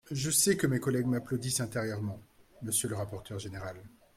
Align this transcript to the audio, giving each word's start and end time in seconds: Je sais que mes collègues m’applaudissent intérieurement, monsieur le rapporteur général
Je 0.09 0.31
sais 0.31 0.57
que 0.57 0.65
mes 0.65 0.79
collègues 0.79 1.05
m’applaudissent 1.05 1.59
intérieurement, 1.61 2.23
monsieur 2.63 2.89
le 2.89 2.95
rapporteur 2.95 3.37
général 3.37 3.83